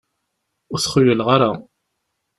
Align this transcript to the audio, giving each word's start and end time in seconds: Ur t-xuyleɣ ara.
Ur 0.73 0.79
t-xuyleɣ 0.79 1.27
ara. 1.35 1.51